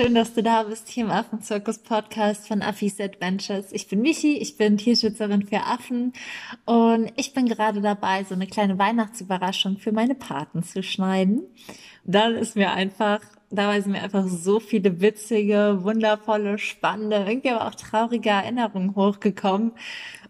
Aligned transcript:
schön, 0.00 0.14
dass 0.14 0.32
du 0.32 0.42
da 0.42 0.62
bist 0.62 0.88
hier 0.88 1.04
im 1.04 1.10
Affenzirkus 1.10 1.78
Podcast 1.78 2.48
von 2.48 2.62
Affis 2.62 2.98
Adventures. 3.00 3.70
Ich 3.70 3.86
bin 3.86 4.00
Michi, 4.00 4.38
ich 4.38 4.56
bin 4.56 4.78
Tierschützerin 4.78 5.46
für 5.46 5.58
Affen 5.58 6.14
und 6.64 7.12
ich 7.16 7.34
bin 7.34 7.46
gerade 7.46 7.82
dabei, 7.82 8.24
so 8.24 8.34
eine 8.34 8.46
kleine 8.46 8.78
Weihnachtsüberraschung 8.78 9.76
für 9.76 9.92
meine 9.92 10.14
Paten 10.14 10.62
zu 10.62 10.82
schneiden. 10.82 11.42
Dann 12.04 12.34
ist 12.34 12.56
mir 12.56 12.72
einfach, 12.72 13.20
dabei 13.50 13.82
sind 13.82 13.92
mir 13.92 14.02
einfach 14.02 14.26
so 14.26 14.58
viele 14.58 15.02
witzige, 15.02 15.80
wundervolle, 15.82 16.56
spannende, 16.56 17.26
irgendwie 17.28 17.50
aber 17.50 17.68
auch 17.68 17.74
traurige 17.74 18.30
Erinnerungen 18.30 18.96
hochgekommen. 18.96 19.72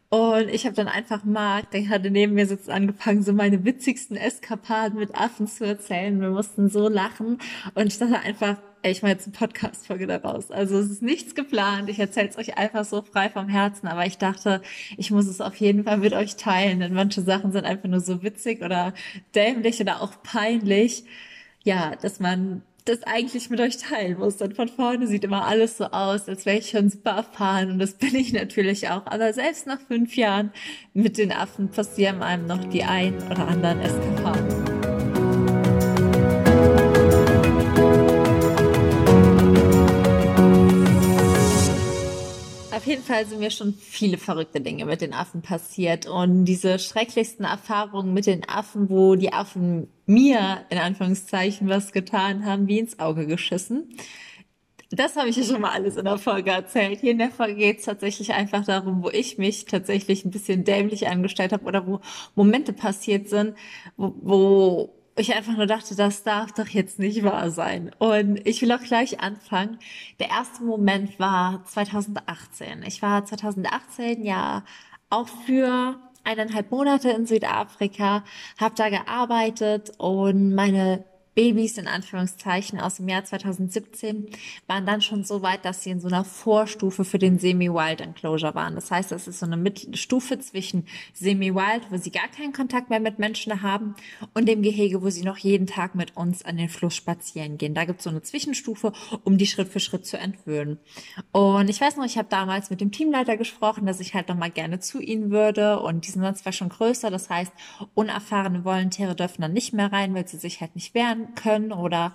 Und 0.08 0.48
ich 0.48 0.66
habe 0.66 0.74
dann 0.74 0.88
einfach 0.88 1.22
Marc, 1.22 1.70
der 1.70 1.82
gerade 1.82 2.10
neben 2.10 2.34
mir 2.34 2.46
sitzt, 2.46 2.68
angefangen, 2.68 3.22
so 3.22 3.32
meine 3.32 3.64
witzigsten 3.64 4.16
Eskapaden 4.16 4.98
mit 4.98 5.14
Affen 5.14 5.46
zu 5.46 5.64
erzählen. 5.64 6.20
Wir 6.20 6.30
mussten 6.30 6.68
so 6.68 6.88
lachen. 6.88 7.38
Und 7.76 7.86
ich 7.86 7.98
dachte 7.98 8.18
einfach, 8.18 8.56
ich 8.82 9.02
mache 9.02 9.12
jetzt 9.12 9.26
eine 9.26 9.32
Podcast-Folge 9.32 10.06
daraus. 10.06 10.50
Also 10.50 10.78
es 10.78 10.90
ist 10.90 11.02
nichts 11.02 11.34
geplant. 11.34 11.88
Ich 11.88 11.98
erzähle 11.98 12.28
es 12.28 12.38
euch 12.38 12.56
einfach 12.56 12.84
so 12.84 13.02
frei 13.02 13.28
vom 13.28 13.48
Herzen. 13.48 13.88
Aber 13.88 14.06
ich 14.06 14.18
dachte, 14.18 14.62
ich 14.96 15.10
muss 15.10 15.26
es 15.26 15.40
auf 15.40 15.56
jeden 15.56 15.84
Fall 15.84 15.98
mit 15.98 16.12
euch 16.12 16.36
teilen. 16.36 16.80
Denn 16.80 16.94
manche 16.94 17.22
Sachen 17.22 17.52
sind 17.52 17.64
einfach 17.64 17.88
nur 17.88 18.00
so 18.00 18.22
witzig 18.22 18.62
oder 18.62 18.94
dämlich 19.34 19.80
oder 19.80 20.02
auch 20.02 20.22
peinlich. 20.22 21.04
Ja, 21.62 21.94
dass 21.96 22.20
man 22.20 22.62
das 22.84 23.02
eigentlich 23.04 23.50
mit 23.50 23.60
euch 23.60 23.78
teilen 23.78 24.18
muss. 24.18 24.36
Denn 24.36 24.54
von 24.54 24.68
vorne 24.68 25.06
sieht 25.06 25.24
immer 25.24 25.46
alles 25.46 25.76
so 25.76 25.84
aus, 25.86 26.28
als 26.28 26.46
wäre 26.46 26.58
ich 26.58 26.70
schon 26.70 26.90
super 26.90 27.10
erfahren 27.10 27.70
und 27.70 27.78
das 27.78 27.94
bin 27.94 28.14
ich 28.14 28.32
natürlich 28.32 28.88
auch. 28.88 29.06
Aber 29.06 29.32
selbst 29.32 29.66
nach 29.66 29.80
fünf 29.80 30.16
Jahren 30.16 30.52
mit 30.94 31.18
den 31.18 31.32
Affen 31.32 31.70
passieren 31.70 32.22
einem 32.22 32.46
noch 32.46 32.64
die 32.64 32.84
ein 32.84 33.14
oder 33.30 33.46
anderen 33.48 33.80
Eskapaden. 33.80 34.59
Auf 42.80 42.86
jeden 42.86 43.02
Fall 43.02 43.26
sind 43.26 43.40
mir 43.40 43.50
schon 43.50 43.74
viele 43.74 44.16
verrückte 44.16 44.62
Dinge 44.62 44.86
mit 44.86 45.02
den 45.02 45.12
Affen 45.12 45.42
passiert 45.42 46.06
und 46.06 46.46
diese 46.46 46.78
schrecklichsten 46.78 47.44
Erfahrungen 47.44 48.14
mit 48.14 48.24
den 48.24 48.48
Affen, 48.48 48.88
wo 48.88 49.16
die 49.16 49.34
Affen 49.34 49.88
mir 50.06 50.64
in 50.70 50.78
Anführungszeichen 50.78 51.68
was 51.68 51.92
getan 51.92 52.46
haben, 52.46 52.68
wie 52.68 52.78
ins 52.78 52.98
Auge 52.98 53.26
geschissen. 53.26 53.94
Das 54.88 55.16
habe 55.16 55.28
ich 55.28 55.36
ja 55.36 55.44
schon 55.44 55.60
mal 55.60 55.72
alles 55.72 55.98
in 55.98 56.06
der 56.06 56.16
Folge 56.16 56.52
erzählt. 56.52 57.00
Hier 57.00 57.10
in 57.10 57.18
der 57.18 57.30
Folge 57.30 57.56
geht 57.56 57.80
es 57.80 57.84
tatsächlich 57.84 58.32
einfach 58.32 58.64
darum, 58.64 59.02
wo 59.02 59.10
ich 59.10 59.36
mich 59.36 59.66
tatsächlich 59.66 60.24
ein 60.24 60.30
bisschen 60.30 60.64
dämlich 60.64 61.06
angestellt 61.06 61.52
habe 61.52 61.66
oder 61.66 61.86
wo 61.86 62.00
Momente 62.34 62.72
passiert 62.72 63.28
sind, 63.28 63.58
wo, 63.98 64.88
ich 65.20 65.34
einfach 65.34 65.56
nur 65.56 65.66
dachte, 65.66 65.94
das 65.94 66.22
darf 66.22 66.52
doch 66.52 66.68
jetzt 66.68 66.98
nicht 66.98 67.22
wahr 67.22 67.50
sein. 67.50 67.90
Und 67.98 68.46
ich 68.46 68.62
will 68.62 68.72
auch 68.72 68.82
gleich 68.82 69.20
anfangen. 69.20 69.78
Der 70.18 70.30
erste 70.30 70.62
Moment 70.64 71.18
war 71.18 71.64
2018. 71.64 72.82
Ich 72.86 73.02
war 73.02 73.24
2018 73.24 74.24
ja 74.24 74.64
auch 75.10 75.28
für 75.46 75.96
eineinhalb 76.24 76.70
Monate 76.70 77.10
in 77.10 77.26
Südafrika, 77.26 78.24
habe 78.58 78.74
da 78.76 78.88
gearbeitet 78.88 79.92
und 79.98 80.54
meine 80.54 81.04
Babys 81.40 81.78
in 81.78 81.88
Anführungszeichen 81.88 82.78
aus 82.78 82.96
dem 82.96 83.08
Jahr 83.08 83.24
2017 83.24 84.26
waren 84.66 84.84
dann 84.84 85.00
schon 85.00 85.24
so 85.24 85.40
weit, 85.40 85.64
dass 85.64 85.82
sie 85.82 85.88
in 85.88 85.98
so 85.98 86.08
einer 86.08 86.22
Vorstufe 86.22 87.02
für 87.02 87.18
den 87.18 87.38
Semi-Wild 87.38 88.02
Enclosure 88.02 88.54
waren. 88.54 88.74
Das 88.74 88.90
heißt, 88.90 89.10
das 89.10 89.26
ist 89.26 89.38
so 89.38 89.46
eine 89.46 89.72
Stufe 89.94 90.38
zwischen 90.38 90.84
Semi-Wild, 91.14 91.90
wo 91.90 91.96
sie 91.96 92.10
gar 92.10 92.28
keinen 92.28 92.52
Kontakt 92.52 92.90
mehr 92.90 93.00
mit 93.00 93.18
Menschen 93.18 93.62
haben, 93.62 93.94
und 94.34 94.50
dem 94.50 94.60
Gehege, 94.60 95.00
wo 95.02 95.08
sie 95.08 95.22
noch 95.22 95.38
jeden 95.38 95.66
Tag 95.66 95.94
mit 95.94 96.14
uns 96.14 96.44
an 96.44 96.58
den 96.58 96.68
Fluss 96.68 96.94
spazieren 96.94 97.56
gehen. 97.56 97.72
Da 97.72 97.86
gibt 97.86 98.00
es 98.00 98.04
so 98.04 98.10
eine 98.10 98.20
Zwischenstufe, 98.20 98.92
um 99.24 99.38
die 99.38 99.46
Schritt 99.46 99.68
für 99.68 99.80
Schritt 99.80 100.04
zu 100.04 100.18
entwöhnen. 100.18 100.78
Und 101.32 101.70
ich 101.70 101.80
weiß 101.80 101.96
noch, 101.96 102.04
ich 102.04 102.18
habe 102.18 102.28
damals 102.28 102.68
mit 102.68 102.82
dem 102.82 102.92
Teamleiter 102.92 103.38
gesprochen, 103.38 103.86
dass 103.86 104.00
ich 104.00 104.12
halt 104.12 104.28
noch 104.28 104.36
mal 104.36 104.50
gerne 104.50 104.80
zu 104.80 105.00
ihnen 105.00 105.30
würde. 105.30 105.80
Und 105.80 106.06
die 106.06 106.10
sind 106.10 106.20
dann 106.20 106.36
zwar 106.36 106.52
schon 106.52 106.68
größer, 106.68 107.10
das 107.10 107.30
heißt, 107.30 107.52
unerfahrene 107.94 108.62
Volontäre 108.66 109.14
dürfen 109.14 109.40
dann 109.40 109.54
nicht 109.54 109.72
mehr 109.72 109.90
rein, 109.90 110.14
weil 110.14 110.28
sie 110.28 110.36
sich 110.36 110.60
halt 110.60 110.74
nicht 110.74 110.92
wehren 110.92 111.29
können 111.34 111.72
oder 111.72 112.14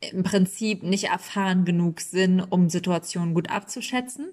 im 0.00 0.22
Prinzip 0.22 0.82
nicht 0.82 1.04
erfahren 1.04 1.64
genug 1.64 2.00
sind, 2.00 2.40
um 2.40 2.68
Situationen 2.68 3.34
gut 3.34 3.50
abzuschätzen. 3.50 4.28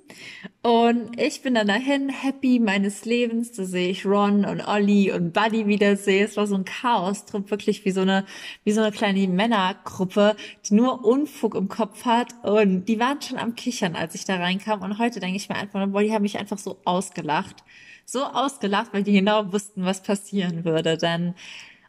Und 0.62 1.20
ich 1.20 1.42
bin 1.42 1.56
dann 1.56 1.68
dahin, 1.68 2.10
happy 2.10 2.60
meines 2.60 3.06
Lebens. 3.06 3.54
Da 3.54 3.64
sehe 3.64 3.90
ich 3.90 4.06
Ron 4.06 4.46
und 4.46 4.62
Ollie 4.62 5.14
und 5.14 5.34
Buddy 5.34 5.68
wieder. 5.68 5.92
Es 5.92 6.38
war 6.38 6.48
so 6.48 6.56
ein 6.56 6.66
Chaos, 6.66 7.26
trupp 7.26 7.50
wirklich 7.50 7.86
wie 7.86 7.92
so 7.92 8.02
eine, 8.02 8.26
wie 8.64 8.72
so 8.72 8.82
eine 8.82 8.92
kleine 8.92 9.28
Männergruppe, 9.28 10.36
die 10.66 10.76
nur 10.76 11.06
Unfug 11.06 11.56
im 11.56 11.70
Kopf 11.70 12.06
hat. 12.06 12.34
Und 12.44 12.86
die 12.86 13.00
waren 13.00 13.22
schon 13.22 13.38
am 13.38 13.56
Kichern, 13.56 13.96
als 13.96 14.16
ich 14.16 14.26
da 14.26 14.36
reinkam. 14.36 14.82
Und 14.82 15.00
heute 15.00 15.20
denke 15.20 15.38
ich 15.38 15.50
mir 15.50 15.56
einfach, 15.56 15.86
boah, 15.88 16.04
die 16.04 16.14
haben 16.14 16.24
mich 16.24 16.38
einfach 16.38 16.58
so 16.58 16.78
ausgelacht. 16.84 17.64
So 18.06 18.24
ausgelacht, 18.26 18.94
weil 18.94 19.04
die 19.04 19.14
genau 19.14 19.54
wussten, 19.54 19.86
was 19.86 20.04
passieren 20.04 20.66
würde. 20.66 20.98
Denn 20.98 21.36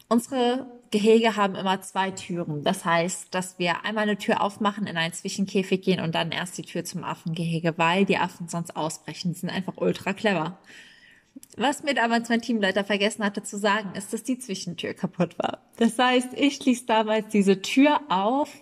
unsere 0.09 0.66
Gehege 0.94 1.34
haben 1.34 1.56
immer 1.56 1.81
zwei 1.81 2.12
Türen. 2.12 2.62
Das 2.62 2.84
heißt, 2.84 3.34
dass 3.34 3.59
wir 3.59 3.84
einmal 3.84 4.05
eine 4.05 4.16
Tür 4.16 4.41
aufmachen, 4.41 4.87
in 4.87 4.97
einen 4.97 5.12
Zwischenkäfig 5.12 5.82
gehen 5.82 5.99
und 5.99 6.15
dann 6.15 6.31
erst 6.31 6.56
die 6.56 6.62
Tür 6.62 6.84
zum 6.84 7.03
Affengehege, 7.03 7.77
weil 7.78 8.05
die 8.05 8.16
Affen 8.16 8.47
sonst 8.47 8.77
ausbrechen. 8.77 9.33
Die 9.33 9.38
sind 9.41 9.50
einfach 9.50 9.72
ultra 9.77 10.12
clever. 10.12 10.56
Was 11.56 11.83
mir 11.83 11.94
damals 11.94 12.28
mein 12.28 12.43
Teamleiter 12.43 12.84
vergessen 12.84 13.25
hatte 13.25 13.43
zu 13.43 13.59
sagen, 13.59 13.91
ist, 13.97 14.12
dass 14.12 14.22
die 14.22 14.38
Zwischentür 14.38 14.94
kaputt 14.94 15.37
war. 15.37 15.62
Das 15.78 15.99
heißt, 15.99 16.28
ich 16.37 16.65
ließ 16.65 16.87
damals 16.87 17.27
diese 17.27 17.60
Tür 17.60 18.00
auf 18.09 18.53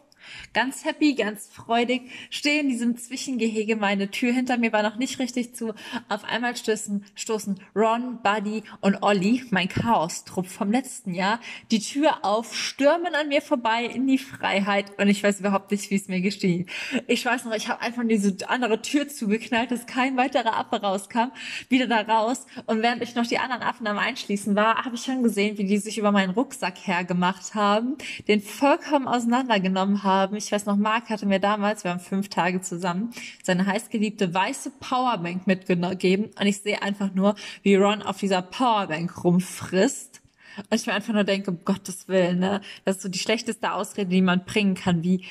Ganz 0.55 0.85
happy, 0.85 1.15
ganz 1.15 1.49
freudig, 1.51 2.03
stehe 2.29 2.61
in 2.61 2.69
diesem 2.69 2.99
Zwischengehege, 2.99 3.75
meine 3.75 4.11
Tür 4.11 4.35
hinter 4.35 4.59
mir 4.59 4.71
war 4.71 4.83
noch 4.83 4.97
nicht 4.97 5.19
richtig 5.19 5.55
zu. 5.55 5.73
Auf 6.11 6.25
einmal 6.25 6.55
stoßen, 6.55 7.07
stoßen 7.15 7.59
Ron, 7.75 8.19
Buddy 8.23 8.63
und 8.83 9.03
Ollie, 9.03 9.47
mein 9.49 9.71
Chaos-Trupp 9.71 10.47
vom 10.47 10.71
letzten 10.71 11.15
Jahr, 11.15 11.41
die 11.71 11.81
Tür 11.81 12.23
auf, 12.23 12.55
stürmen 12.55 13.15
an 13.15 13.29
mir 13.29 13.41
vorbei 13.41 13.87
in 13.87 14.07
die 14.07 14.19
Freiheit 14.19 14.99
und 14.99 15.09
ich 15.09 15.23
weiß 15.23 15.41
überhaupt 15.41 15.71
nicht, 15.71 15.91
wie 15.91 15.95
es 15.95 16.09
mir 16.09 16.21
geschieht. 16.21 16.69
Ich 17.07 17.25
weiß 17.25 17.47
noch, 17.47 17.55
ich 17.55 17.69
habe 17.69 17.81
einfach 17.81 18.03
diese 18.07 18.37
andere 18.47 18.83
Tür 18.83 19.09
zugeknallt, 19.09 19.71
dass 19.71 19.87
kein 19.87 20.19
weiterer 20.19 20.59
Affe 20.59 20.83
rauskam, 20.83 21.33
wieder 21.71 21.87
da 21.87 22.03
raus 22.03 22.45
und 22.67 22.83
während 22.83 23.03
ich 23.03 23.15
noch 23.15 23.27
die 23.27 23.39
anderen 23.39 23.63
Affen 23.63 23.87
am 23.87 23.97
Einschließen 23.97 24.55
war, 24.55 24.85
habe 24.85 24.97
ich 24.97 25.03
schon 25.03 25.23
gesehen, 25.23 25.57
wie 25.57 25.65
die 25.65 25.79
sich 25.79 25.97
über 25.97 26.13
meinen 26.13 26.35
Rucksack 26.35 26.75
hergemacht 26.87 27.55
haben, 27.55 27.97
den 28.29 28.43
vollkommen 28.43 29.09
auseinandergenommen 29.09 30.03
haben. 30.03 30.42
Ich 30.45 30.53
weiß 30.53 30.67
noch, 30.67 30.77
Marc 30.77 31.09
hatte 31.09 31.27
mir 31.27 31.39
damals, 31.39 31.85
wir 31.85 31.93
haben 31.93 32.01
fünf 32.01 32.29
Tage 32.29 32.61
zusammen, 32.61 33.13
seine 33.43 33.67
heißgeliebte 33.67 34.35
weiße 34.35 34.73
Powerbank 34.81 35.47
mitgegeben 35.47 36.31
und 36.39 36.47
ich 36.47 36.61
sehe 36.61 36.83
einfach 36.83 37.15
nur, 37.15 37.35
wie 37.63 37.77
Ron 37.77 38.03
auf 38.03 38.19
dieser 38.19 38.43
Powerbank 38.43 39.25
rumfrisst. 39.25 40.21
Und 40.57 40.75
ich 40.75 40.87
mir 40.87 40.93
einfach 40.93 41.15
nur 41.15 41.25
denke, 41.25 41.51
um 41.51 41.65
Gottes 41.65 42.09
Willen, 42.09 42.41
ne? 42.41 42.61
Das 42.85 42.97
ist 42.97 43.03
so 43.03 43.09
die 43.09 43.19
schlechteste 43.19 43.73
Ausrede, 43.73 44.11
die 44.11 44.21
man 44.21 44.45
bringen 44.45 44.75
kann, 44.75 45.03
wie, 45.03 45.25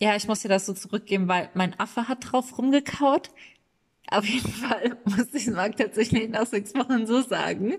ja, 0.00 0.14
ich 0.14 0.28
muss 0.28 0.40
dir 0.40 0.48
das 0.48 0.66
so 0.66 0.72
zurückgeben, 0.72 1.26
weil 1.26 1.50
mein 1.54 1.78
Affe 1.80 2.06
hat 2.08 2.30
drauf 2.30 2.58
rumgekaut. 2.58 3.30
Auf 4.10 4.24
jeden 4.24 4.52
Fall 4.52 4.96
muss 5.04 5.34
ich 5.34 5.48
Marc 5.48 5.76
tatsächlich 5.76 6.28
nach 6.28 6.46
sechs 6.46 6.74
Wochen 6.74 7.06
so 7.06 7.22
sagen. 7.22 7.74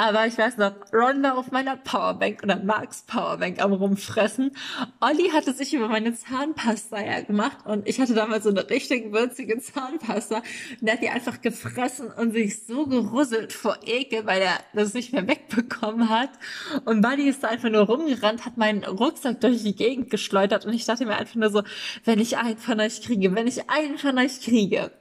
Aber 0.00 0.26
ich 0.26 0.38
weiß 0.38 0.56
noch, 0.56 0.72
Ron 0.94 1.22
war 1.22 1.36
auf 1.36 1.50
meiner 1.50 1.76
Powerbank 1.76 2.42
oder 2.42 2.56
Marks 2.56 3.02
Powerbank 3.02 3.62
am 3.62 3.74
rumfressen. 3.74 4.52
Olli 4.98 5.28
hatte 5.28 5.52
sich 5.52 5.74
über 5.74 5.88
meine 5.88 6.14
Zahnpasta 6.14 6.96
hergemacht 6.96 7.66
und 7.66 7.86
ich 7.86 8.00
hatte 8.00 8.14
damals 8.14 8.44
so 8.44 8.48
eine 8.48 8.70
richtig 8.70 9.12
würzige 9.12 9.58
Zahnpasta. 9.58 10.36
Und 10.36 10.86
der 10.86 10.94
hat 10.94 11.02
die 11.02 11.10
einfach 11.10 11.42
gefressen 11.42 12.10
und 12.10 12.32
sich 12.32 12.64
so 12.64 12.86
gerusselt 12.86 13.52
vor 13.52 13.76
Ekel, 13.84 14.24
weil 14.24 14.40
er 14.40 14.58
das 14.72 14.94
nicht 14.94 15.12
mehr 15.12 15.28
wegbekommen 15.28 16.08
hat. 16.08 16.30
Und 16.86 17.02
Buddy 17.02 17.28
ist 17.28 17.42
da 17.42 17.48
einfach 17.48 17.68
nur 17.68 17.82
rumgerannt, 17.82 18.46
hat 18.46 18.56
meinen 18.56 18.84
Rucksack 18.84 19.42
durch 19.42 19.62
die 19.62 19.76
Gegend 19.76 20.08
geschleudert 20.08 20.64
und 20.64 20.72
ich 20.72 20.86
dachte 20.86 21.04
mir 21.04 21.18
einfach 21.18 21.34
nur 21.34 21.50
so, 21.50 21.62
wenn 22.06 22.20
ich 22.20 22.38
einen 22.38 22.56
von 22.56 22.80
euch 22.80 23.02
kriege, 23.02 23.34
wenn 23.34 23.46
ich 23.46 23.68
einen 23.68 23.98
von 23.98 24.16
euch 24.16 24.40
kriege. 24.40 24.92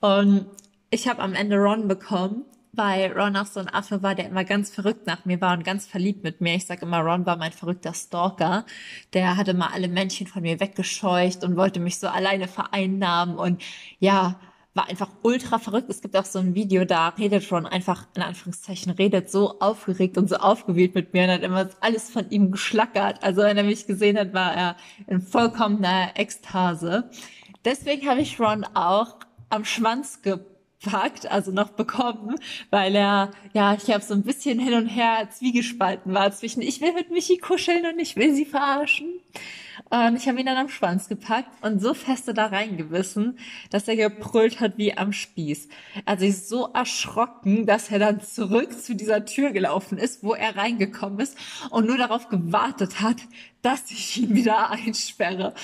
Und 0.00 0.46
ich 0.88 1.06
habe 1.06 1.20
am 1.20 1.34
Ende 1.34 1.58
Ron 1.58 1.86
bekommen 1.86 2.46
weil 2.72 3.12
Ron 3.12 3.36
auch 3.36 3.46
so 3.46 3.60
ein 3.60 3.68
Affe 3.68 4.02
war, 4.02 4.14
der 4.14 4.26
immer 4.26 4.44
ganz 4.44 4.70
verrückt 4.70 5.06
nach 5.06 5.24
mir 5.24 5.40
war 5.40 5.56
und 5.56 5.64
ganz 5.64 5.86
verliebt 5.86 6.22
mit 6.24 6.40
mir. 6.40 6.54
Ich 6.54 6.66
sag 6.66 6.82
immer, 6.82 7.00
Ron 7.00 7.26
war 7.26 7.36
mein 7.36 7.52
verrückter 7.52 7.94
Stalker. 7.94 8.64
Der 9.12 9.36
hatte 9.36 9.54
mal 9.54 9.70
alle 9.72 9.88
Männchen 9.88 10.26
von 10.26 10.42
mir 10.42 10.60
weggescheucht 10.60 11.44
und 11.44 11.56
wollte 11.56 11.80
mich 11.80 11.98
so 11.98 12.08
alleine 12.08 12.48
vereinnahmen 12.48 13.36
und 13.36 13.62
ja, 13.98 14.40
war 14.74 14.88
einfach 14.88 15.10
ultra 15.22 15.58
verrückt. 15.58 15.90
Es 15.90 16.02
gibt 16.02 16.16
auch 16.16 16.24
so 16.24 16.38
ein 16.38 16.54
Video, 16.54 16.84
da 16.84 17.08
redet 17.08 17.50
Ron 17.50 17.66
einfach, 17.66 18.06
in 18.14 18.22
Anführungszeichen, 18.22 18.92
redet 18.92 19.30
so 19.30 19.58
aufgeregt 19.58 20.16
und 20.16 20.28
so 20.28 20.36
aufgewühlt 20.36 20.94
mit 20.94 21.12
mir 21.14 21.24
und 21.24 21.30
hat 21.30 21.42
immer 21.42 21.68
alles 21.80 22.10
von 22.10 22.30
ihm 22.30 22.52
geschlackert. 22.52 23.22
Also 23.24 23.42
wenn 23.42 23.56
er 23.56 23.64
mich 23.64 23.86
gesehen 23.86 24.16
hat, 24.16 24.32
war 24.34 24.54
er 24.54 24.76
in 25.08 25.20
vollkommener 25.20 26.12
Ekstase. 26.14 27.10
Deswegen 27.64 28.08
habe 28.08 28.20
ich 28.20 28.38
Ron 28.38 28.64
auch 28.74 29.16
am 29.48 29.64
Schwanz 29.64 30.22
gepackt 30.22 30.57
gepackt, 30.82 31.30
also 31.30 31.50
noch 31.50 31.70
bekommen, 31.70 32.36
weil 32.70 32.94
er, 32.94 33.30
ja, 33.52 33.74
ich 33.74 33.92
habe 33.92 34.04
so 34.04 34.14
ein 34.14 34.22
bisschen 34.22 34.58
hin 34.58 34.74
und 34.74 34.86
her 34.86 35.28
zwiegespalten 35.30 36.14
war 36.14 36.30
zwischen, 36.32 36.62
ich 36.62 36.80
will 36.80 36.92
mit 36.92 37.10
Michi 37.10 37.38
kuscheln 37.38 37.86
und 37.86 37.98
ich 37.98 38.16
will 38.16 38.34
sie 38.34 38.46
verarschen. 38.46 39.20
Und 39.90 40.16
ich 40.16 40.28
habe 40.28 40.40
ihn 40.40 40.46
dann 40.46 40.56
am 40.56 40.68
Schwanz 40.68 41.08
gepackt 41.08 41.50
und 41.62 41.80
so 41.80 41.94
feste 41.94 42.34
da 42.34 42.46
reingebissen, 42.46 43.38
dass 43.70 43.88
er 43.88 43.96
gebrüllt 43.96 44.60
hat 44.60 44.78
wie 44.78 44.96
am 44.96 45.12
Spieß. 45.12 45.68
Hat 46.06 46.20
sich 46.20 46.46
so 46.46 46.68
erschrocken, 46.72 47.66
dass 47.66 47.90
er 47.90 47.98
dann 47.98 48.20
zurück 48.20 48.72
zu 48.72 48.94
dieser 48.94 49.24
Tür 49.24 49.52
gelaufen 49.52 49.98
ist, 49.98 50.22
wo 50.22 50.34
er 50.34 50.56
reingekommen 50.56 51.20
ist 51.20 51.36
und 51.70 51.86
nur 51.86 51.96
darauf 51.96 52.28
gewartet 52.28 53.00
hat, 53.00 53.16
dass 53.62 53.90
ich 53.90 54.16
ihn 54.22 54.34
wieder 54.34 54.70
einsperre. 54.70 55.54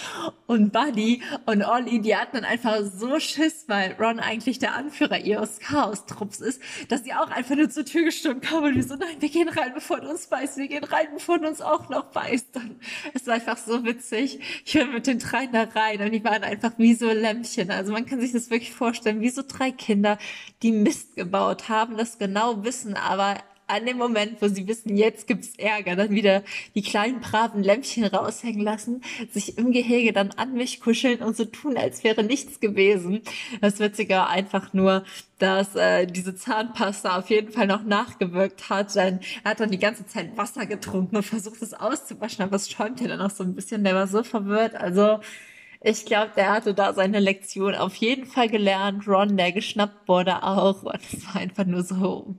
Und 0.46 0.72
Buddy 0.72 1.22
und 1.46 1.64
Ollie, 1.64 2.00
die 2.00 2.16
hatten 2.16 2.36
dann 2.36 2.44
einfach 2.44 2.80
so 2.82 3.18
Schiss, 3.20 3.64
weil 3.68 3.92
Ron 3.98 4.20
eigentlich 4.20 4.58
der 4.58 4.74
Anführer 4.74 5.18
ihres 5.18 5.60
Chaos-Trupps 5.60 6.40
ist, 6.40 6.60
dass 6.88 7.04
sie 7.04 7.14
auch 7.14 7.30
einfach 7.30 7.56
nur 7.56 7.70
zur 7.70 7.84
Tür 7.84 8.04
gestürmt 8.04 8.50
haben 8.50 8.64
und 8.64 8.74
wir 8.76 8.82
so, 8.82 8.96
nein, 8.96 9.16
wir 9.20 9.28
gehen 9.28 9.48
rein, 9.48 9.72
bevor 9.74 10.00
du 10.00 10.10
uns 10.10 10.26
beißt, 10.26 10.56
wir 10.56 10.68
gehen 10.68 10.84
rein, 10.84 11.06
bevor 11.14 11.38
du 11.38 11.48
uns 11.48 11.60
auch 11.60 11.88
noch 11.88 12.06
beißt. 12.06 12.56
Und 12.56 12.76
es 13.14 13.26
war 13.26 13.34
einfach 13.34 13.58
so 13.58 13.84
witzig. 13.84 14.03
Ich 14.12 14.72
bin 14.72 14.92
mit 14.92 15.06
den 15.06 15.18
dreien 15.18 15.52
da 15.52 15.64
rein 15.64 16.00
und 16.00 16.12
die 16.12 16.24
waren 16.24 16.42
einfach 16.42 16.72
wie 16.78 16.94
so 16.94 17.10
Lämpchen. 17.10 17.70
Also 17.70 17.92
man 17.92 18.06
kann 18.06 18.20
sich 18.20 18.32
das 18.32 18.50
wirklich 18.50 18.72
vorstellen, 18.72 19.20
wie 19.20 19.30
so 19.30 19.42
drei 19.46 19.70
Kinder, 19.70 20.18
die 20.62 20.72
Mist 20.72 21.16
gebaut 21.16 21.68
haben, 21.68 21.96
das 21.96 22.18
genau 22.18 22.64
wissen, 22.64 22.94
aber 22.94 23.36
an 23.66 23.86
dem 23.86 23.96
Moment, 23.96 24.40
wo 24.40 24.48
sie 24.48 24.66
wissen, 24.66 24.96
jetzt 24.96 25.26
gibt's 25.26 25.54
Ärger, 25.56 25.96
dann 25.96 26.10
wieder 26.10 26.42
die 26.74 26.82
kleinen 26.82 27.20
braven 27.20 27.62
Lämpchen 27.62 28.04
raushängen 28.04 28.62
lassen, 28.62 29.02
sich 29.30 29.58
im 29.58 29.72
Gehege 29.72 30.12
dann 30.12 30.30
an 30.32 30.54
mich 30.54 30.80
kuscheln 30.80 31.22
und 31.22 31.36
so 31.36 31.44
tun, 31.44 31.76
als 31.76 32.04
wäre 32.04 32.22
nichts 32.22 32.60
gewesen. 32.60 33.22
Das 33.60 33.78
Witzige 33.80 34.14
war 34.14 34.30
einfach 34.30 34.72
nur, 34.72 35.04
dass 35.38 35.74
äh, 35.76 36.06
diese 36.06 36.34
Zahnpasta 36.34 37.18
auf 37.18 37.30
jeden 37.30 37.52
Fall 37.52 37.66
noch 37.66 37.84
nachgewirkt 37.84 38.70
hat. 38.70 38.94
Denn 38.94 39.20
er 39.42 39.52
hat 39.52 39.60
dann 39.60 39.70
die 39.70 39.78
ganze 39.78 40.06
Zeit 40.06 40.36
Wasser 40.36 40.66
getrunken 40.66 41.16
und 41.16 41.22
versucht 41.22 41.60
es 41.62 41.74
auszuwaschen, 41.74 42.44
aber 42.44 42.56
es 42.56 42.70
schäumt 42.70 43.00
ja 43.00 43.08
dann 43.08 43.20
auch 43.20 43.30
so 43.30 43.44
ein 43.44 43.54
bisschen. 43.54 43.84
Der 43.84 43.94
war 43.94 44.06
so 44.06 44.22
verwirrt. 44.22 44.74
Also 44.74 45.20
ich 45.82 46.06
glaube, 46.06 46.32
der 46.36 46.50
hatte 46.50 46.72
da 46.72 46.94
seine 46.94 47.20
Lektion 47.20 47.74
auf 47.74 47.94
jeden 47.96 48.26
Fall 48.26 48.48
gelernt. 48.48 49.06
Ron, 49.06 49.36
der 49.36 49.52
geschnappt 49.52 50.08
wurde 50.08 50.42
auch. 50.42 50.82
Und 50.82 51.00
es 51.12 51.26
war 51.26 51.36
einfach 51.36 51.66
nur 51.66 51.82
so 51.82 52.34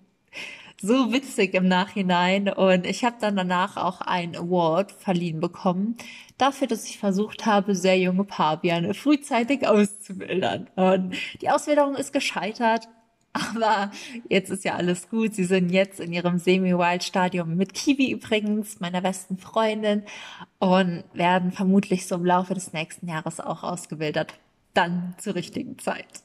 so 0.81 1.11
witzig 1.11 1.53
im 1.53 1.67
Nachhinein. 1.67 2.49
Und 2.49 2.85
ich 2.85 3.03
habe 3.03 3.15
dann 3.19 3.35
danach 3.35 3.77
auch 3.77 4.01
einen 4.01 4.35
Award 4.35 4.91
verliehen 4.91 5.39
bekommen 5.39 5.97
dafür, 6.37 6.67
dass 6.67 6.87
ich 6.87 6.97
versucht 6.97 7.45
habe, 7.45 7.75
sehr 7.75 7.97
junge 7.97 8.23
Paviane 8.23 8.93
frühzeitig 8.93 9.67
auszubildern. 9.67 10.67
Und 10.75 11.15
die 11.41 11.49
Ausbildung 11.49 11.95
ist 11.95 12.13
gescheitert. 12.13 12.87
Aber 13.35 13.91
jetzt 14.29 14.49
ist 14.49 14.63
ja 14.63 14.75
alles 14.75 15.09
gut. 15.09 15.35
Sie 15.35 15.43
sind 15.43 15.69
jetzt 15.69 15.99
in 15.99 16.13
ihrem 16.13 16.37
Semi-Wild-Stadium 16.39 17.57
mit 17.57 17.73
Kiwi 17.73 18.11
übrigens, 18.11 18.79
meiner 18.79 19.01
besten 19.01 19.37
Freundin, 19.37 20.03
und 20.59 21.03
werden 21.13 21.51
vermutlich 21.51 22.07
so 22.07 22.15
im 22.15 22.25
Laufe 22.25 22.53
des 22.53 22.71
nächsten 22.71 23.09
Jahres 23.09 23.41
auch 23.41 23.63
ausgebildet. 23.63 24.35
Dann 24.73 25.15
zur 25.17 25.35
richtigen 25.35 25.77
Zeit. 25.79 26.23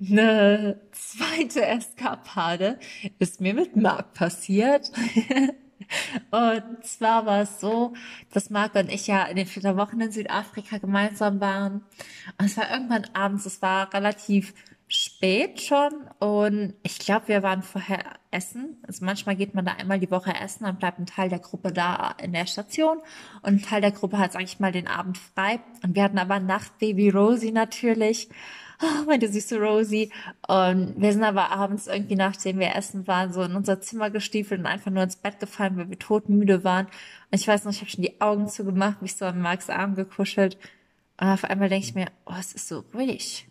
Eine 0.00 0.80
zweite 0.92 1.66
Eskapade 1.66 2.78
ist 3.18 3.40
mir 3.40 3.52
mit 3.52 3.76
Marc 3.76 4.14
passiert. 4.14 4.90
Und 6.30 6.84
zwar 6.84 7.26
war 7.26 7.42
es 7.42 7.60
so, 7.60 7.92
dass 8.32 8.48
Marc 8.48 8.76
und 8.76 8.92
ich 8.92 9.08
ja 9.08 9.24
in 9.24 9.36
den 9.36 9.46
vier 9.46 9.76
Wochen 9.76 10.00
in 10.00 10.12
Südafrika 10.12 10.78
gemeinsam 10.78 11.40
waren. 11.40 11.84
Und 12.38 12.46
es 12.46 12.56
war 12.56 12.70
irgendwann 12.70 13.06
abends, 13.12 13.44
es 13.44 13.60
war 13.60 13.92
relativ 13.92 14.54
spät 14.86 15.60
schon 15.60 15.92
und 16.18 16.74
ich 16.82 16.98
glaube, 16.98 17.28
wir 17.28 17.42
waren 17.42 17.62
vorher 17.62 18.04
essen. 18.30 18.76
Also 18.86 19.04
manchmal 19.04 19.36
geht 19.36 19.54
man 19.54 19.64
da 19.64 19.72
einmal 19.72 20.00
die 20.00 20.10
Woche 20.10 20.34
essen, 20.34 20.64
dann 20.64 20.78
bleibt 20.78 20.98
ein 20.98 21.06
Teil 21.06 21.28
der 21.28 21.38
Gruppe 21.38 21.72
da 21.72 22.14
in 22.22 22.32
der 22.32 22.46
Station 22.46 22.98
und 23.42 23.54
ein 23.54 23.62
Teil 23.62 23.80
der 23.80 23.92
Gruppe 23.92 24.18
hat 24.18 24.34
eigentlich 24.34 24.60
mal 24.60 24.72
den 24.72 24.88
Abend 24.88 25.18
frei. 25.18 25.60
Und 25.84 25.94
wir 25.94 26.02
hatten 26.02 26.18
aber 26.18 26.40
Nachtbaby 26.40 27.10
Rosie 27.10 27.52
natürlich 27.52 28.28
oh, 28.82 29.04
meine 29.06 29.28
süße 29.28 29.60
Rosie. 29.60 30.10
Und 30.46 30.94
wir 30.96 31.12
sind 31.12 31.24
aber 31.24 31.50
abends 31.50 31.86
irgendwie, 31.86 32.16
nachdem 32.16 32.58
wir 32.58 32.74
essen 32.74 33.06
waren, 33.06 33.32
so 33.32 33.42
in 33.42 33.54
unser 33.54 33.80
Zimmer 33.80 34.10
gestiefelt 34.10 34.60
und 34.60 34.66
einfach 34.66 34.90
nur 34.90 35.02
ins 35.02 35.16
Bett 35.16 35.40
gefallen, 35.40 35.76
weil 35.76 35.90
wir 35.90 35.98
todmüde 35.98 36.64
waren. 36.64 36.86
Und 36.86 37.40
ich 37.40 37.46
weiß 37.46 37.64
noch, 37.64 37.72
ich 37.72 37.80
habe 37.80 37.90
schon 37.90 38.02
die 38.02 38.20
Augen 38.20 38.48
zugemacht, 38.48 39.02
mich 39.02 39.16
so 39.16 39.24
an 39.24 39.40
Marks 39.40 39.70
Arm 39.70 39.94
gekuschelt. 39.94 40.56
Und 41.20 41.28
auf 41.28 41.44
einmal 41.44 41.68
denke 41.68 41.86
ich 41.86 41.94
mir, 41.94 42.08
oh, 42.26 42.34
es 42.38 42.52
ist 42.52 42.68
so 42.68 42.84
ruhig. 42.94 43.46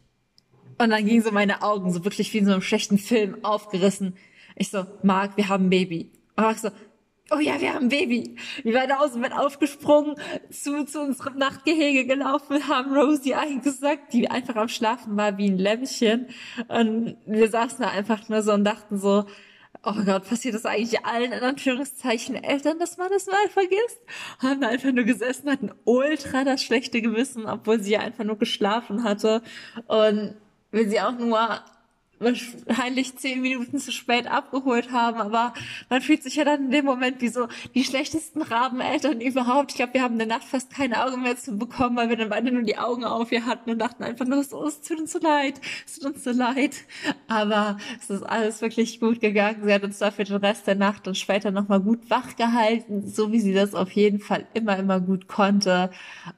Und 0.77 0.91
dann 0.91 1.05
gingen 1.05 1.21
so 1.21 1.31
meine 1.31 1.61
Augen 1.61 1.91
so 1.91 2.05
wirklich 2.05 2.33
wie 2.33 2.39
in 2.39 2.45
so 2.45 2.53
einem 2.53 2.61
schlechten 2.61 2.97
Film 2.97 3.43
aufgerissen. 3.43 4.15
Ich 4.55 4.69
so, 4.69 4.85
Marc, 5.03 5.37
wir 5.37 5.49
haben 5.49 5.65
ein 5.65 5.69
Baby. 5.69 6.11
Und 6.35 6.43
Marc 6.43 6.57
so, 6.57 6.69
oh 7.31 7.39
ja, 7.39 7.59
wir 7.59 7.73
haben 7.73 7.85
ein 7.85 7.89
Baby. 7.89 8.35
Wir 8.63 8.73
waren 8.73 8.91
aus 8.91 9.13
dem 9.13 9.21
Bett 9.21 9.33
aufgesprungen, 9.33 10.15
zu, 10.49 10.85
zu 10.85 11.01
unserem 11.01 11.37
Nachtgehege 11.37 12.05
gelaufen, 12.05 12.67
haben 12.67 12.93
Rosie 12.93 13.35
eingesackt, 13.35 14.13
die 14.13 14.29
einfach 14.29 14.55
am 14.55 14.67
Schlafen 14.67 15.15
war 15.17 15.37
wie 15.37 15.49
ein 15.49 15.57
Lämmchen. 15.57 16.27
Und 16.67 17.17
wir 17.25 17.49
saßen 17.49 17.79
da 17.79 17.89
einfach 17.89 18.27
nur 18.29 18.41
so 18.41 18.53
und 18.53 18.63
dachten 18.63 18.97
so, 18.97 19.25
oh 19.83 19.93
Gott, 20.05 20.27
passiert 20.27 20.55
das 20.55 20.65
eigentlich 20.65 21.05
allen 21.05 21.31
in 21.31 21.39
Anführungszeichen 21.39 22.35
Eltern, 22.35 22.79
dass 22.79 22.97
man 22.97 23.09
das 23.09 23.27
mal 23.27 23.49
vergisst? 23.49 23.99
Haben 24.39 24.63
einfach 24.63 24.91
nur 24.91 25.05
gesessen, 25.05 25.49
hatten 25.49 25.71
ultra 25.85 26.43
das 26.43 26.63
schlechte 26.63 27.01
Gewissen, 27.01 27.45
obwohl 27.45 27.79
sie 27.81 27.97
einfach 27.97 28.23
nur 28.23 28.37
geschlafen 28.37 29.03
hatte. 29.03 29.41
Und 29.87 30.35
wir 30.71 30.89
sie 30.89 30.99
auch 30.99 31.17
nur 31.17 31.61
wahrscheinlich 32.19 33.15
zehn 33.17 33.41
Minuten 33.41 33.79
zu 33.79 33.91
spät 33.91 34.27
abgeholt 34.27 34.91
haben, 34.91 35.19
aber 35.19 35.53
man 35.89 36.01
fühlt 36.01 36.23
sich 36.23 36.35
ja 36.35 36.45
dann 36.45 36.65
in 36.65 36.71
dem 36.71 36.85
Moment 36.85 37.21
wie 37.21 37.29
so 37.29 37.47
die 37.75 37.83
schlechtesten 37.83 38.41
Rabeneltern 38.41 39.21
überhaupt. 39.21 39.71
Ich 39.71 39.77
glaube, 39.77 39.93
wir 39.93 40.01
haben 40.01 40.13
in 40.13 40.19
der 40.19 40.27
Nacht 40.27 40.43
fast 40.43 40.71
keine 40.71 41.03
Augen 41.03 41.21
mehr 41.21 41.37
zu 41.37 41.57
bekommen, 41.57 41.95
weil 41.95 42.09
wir 42.09 42.17
dann 42.17 42.29
beide 42.29 42.51
nur 42.51 42.63
die 42.63 42.77
Augen 42.77 43.03
auf 43.03 43.31
ihr 43.31 43.45
hatten 43.45 43.69
und 43.69 43.79
dachten 43.79 44.03
einfach 44.03 44.25
nur 44.25 44.43
so, 44.43 44.65
es 44.65 44.81
tut 44.81 44.99
uns 44.99 45.11
so 45.11 45.19
leid, 45.19 45.59
es 45.85 45.99
tut 45.99 46.13
uns 46.13 46.23
so 46.23 46.31
leid. 46.31 46.75
Aber 47.27 47.77
es 47.99 48.09
ist 48.09 48.23
alles 48.23 48.61
wirklich 48.61 48.99
gut 48.99 49.21
gegangen. 49.21 49.63
Sie 49.63 49.73
hat 49.73 49.83
uns 49.83 49.99
dafür 49.99 50.25
den 50.25 50.37
Rest 50.37 50.67
der 50.67 50.75
Nacht 50.75 51.07
und 51.07 51.17
später 51.17 51.51
nochmal 51.51 51.79
gut 51.79 52.09
wach 52.09 52.35
gehalten, 52.35 53.07
so 53.07 53.31
wie 53.31 53.39
sie 53.39 53.53
das 53.53 53.73
auf 53.73 53.91
jeden 53.91 54.19
Fall 54.19 54.45
immer, 54.53 54.77
immer 54.77 54.99
gut 54.99 55.27
konnte. 55.27 55.89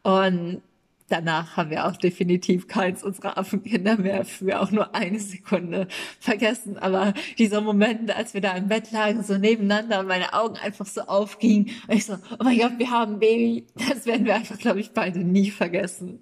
Und 0.03 0.61
danach 1.11 1.57
haben 1.57 1.69
wir 1.69 1.85
auch 1.85 1.97
definitiv 1.97 2.67
keins 2.67 3.03
unserer 3.03 3.37
Affenkinder 3.37 3.97
mehr 3.97 4.25
für 4.25 4.61
auch 4.61 4.71
nur 4.71 4.95
eine 4.95 5.19
Sekunde 5.19 5.87
vergessen. 6.19 6.77
Aber 6.77 7.13
dieser 7.37 7.61
Moment, 7.61 8.15
als 8.15 8.33
wir 8.33 8.41
da 8.41 8.53
im 8.53 8.67
Bett 8.67 8.91
lagen, 8.91 9.23
so 9.23 9.37
nebeneinander 9.37 9.99
und 9.99 10.07
meine 10.07 10.33
Augen 10.33 10.55
einfach 10.57 10.85
so 10.85 11.01
aufgingen 11.01 11.71
und 11.87 11.95
ich 11.95 12.05
so, 12.05 12.13
oh 12.13 12.43
mein 12.43 12.57
Gott, 12.57 12.73
wir 12.77 12.89
haben 12.89 13.13
ein 13.13 13.19
Baby, 13.19 13.67
das 13.75 14.05
werden 14.05 14.25
wir 14.25 14.35
einfach, 14.35 14.57
glaube 14.57 14.79
ich, 14.79 14.91
beide 14.91 15.19
nie 15.19 15.51
vergessen. 15.51 16.19